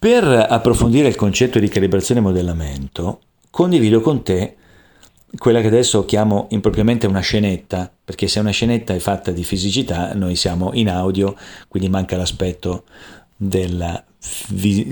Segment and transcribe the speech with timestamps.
[0.00, 4.56] Per approfondire il concetto di calibrazione e modellamento, condivido con te
[5.36, 10.14] quella che adesso chiamo impropriamente una scenetta, perché se una scenetta è fatta di fisicità,
[10.14, 11.36] noi siamo in audio,
[11.68, 12.84] quindi manca l'aspetto
[13.36, 14.02] della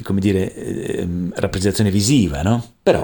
[0.02, 2.62] come dire, eh, rappresentazione visiva, no?
[2.82, 3.02] Però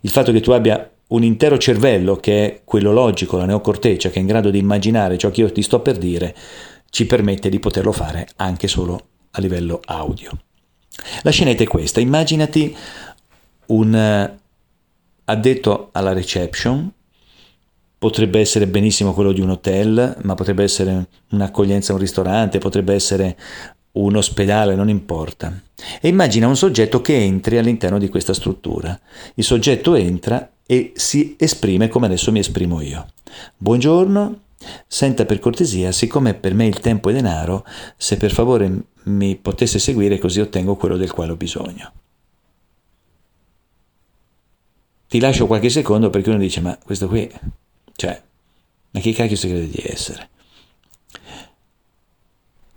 [0.00, 4.16] il fatto che tu abbia un intero cervello che è quello logico, la neocorteccia, che
[4.16, 6.34] è in grado di immaginare ciò che io ti sto per dire,
[6.88, 10.30] ci permette di poterlo fare anche solo a livello audio.
[11.22, 12.76] La scenetta è questa, immaginati
[13.66, 14.30] un
[15.24, 16.90] addetto alla reception,
[17.98, 22.94] potrebbe essere benissimo quello di un hotel, ma potrebbe essere un'accoglienza a un ristorante, potrebbe
[22.94, 23.36] essere
[23.92, 25.52] un ospedale, non importa.
[26.00, 28.98] E immagina un soggetto che entri all'interno di questa struttura.
[29.34, 33.08] Il soggetto entra e si esprime come adesso mi esprimo io.
[33.56, 34.40] Buongiorno,
[34.86, 37.64] senta per cortesia, siccome per me il tempo è denaro,
[37.96, 41.92] se per favore mi potesse seguire così ottengo quello del quale ho bisogno.
[45.08, 47.28] Ti lascio qualche secondo perché uno dice ma questo qui,
[47.96, 48.22] cioè,
[48.92, 50.28] ma che cacchio si crede di essere?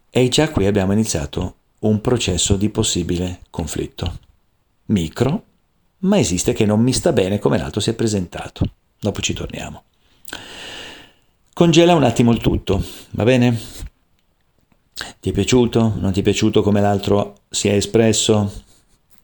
[0.09, 4.19] E già qui abbiamo iniziato un processo di possibile conflitto.
[4.85, 5.43] Micro,
[5.99, 8.65] ma esiste che non mi sta bene come l'altro si è presentato.
[8.99, 9.83] Dopo ci torniamo.
[11.53, 13.82] Congela un attimo il tutto, va bene?
[15.23, 15.93] Ti è piaciuto?
[15.99, 18.51] Non ti è piaciuto come l'altro si è espresso?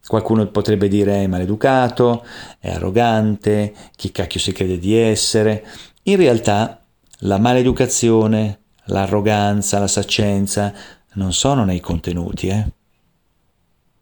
[0.08, 2.24] Qualcuno potrebbe dire è maleducato,
[2.58, 5.62] è arrogante, chi cacchio si crede di essere.
[6.04, 6.82] In realtà
[7.24, 10.74] la maleducazione, l'arroganza, la saccenza
[11.16, 12.66] non sono nei contenuti, eh?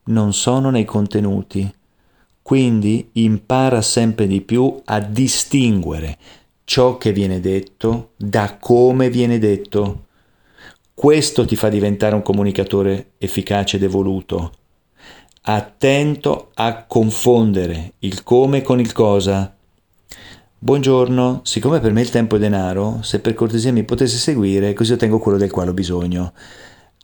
[0.04, 1.68] Non sono nei contenuti.
[2.44, 6.16] Quindi impara sempre di più a distinguere
[6.64, 10.07] ciò che viene detto da come viene detto.
[11.00, 14.52] Questo ti fa diventare un comunicatore efficace ed evoluto
[15.42, 19.56] attento a confondere il come con il cosa.
[20.58, 24.94] Buongiorno, siccome per me il tempo è denaro, se per cortesia mi potesse seguire, così
[24.94, 26.34] ottengo quello del quale ho bisogno.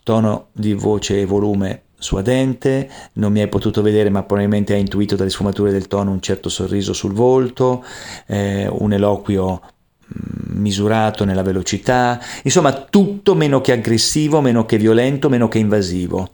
[0.02, 5.16] Tono di voce e volume suadente, non mi hai potuto vedere ma probabilmente hai intuito
[5.16, 7.86] dalle sfumature del tono un certo sorriso sul volto,
[8.26, 15.30] eh, un eloquio mm, misurato nella velocità, insomma tutto meno che aggressivo, meno che violento,
[15.30, 16.32] meno che invasivo.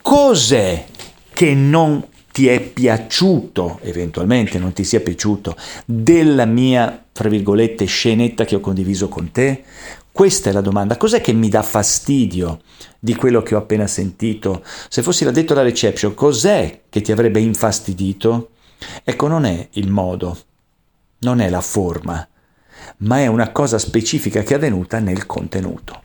[0.00, 0.84] Cos'è
[1.32, 8.44] che non ti è piaciuto, eventualmente non ti sia piaciuto, della mia, fra virgolette, scenetta
[8.44, 9.64] che ho condiviso con te?
[10.12, 10.96] Questa è la domanda.
[10.96, 12.60] Cos'è che mi dà fastidio
[12.98, 14.62] di quello che ho appena sentito?
[14.88, 18.50] Se fossi l'addetto alla reception, cos'è che ti avrebbe infastidito?
[19.04, 20.36] Ecco, non è il modo,
[21.20, 22.26] non è la forma,
[22.98, 26.02] ma è una cosa specifica che è avvenuta nel contenuto.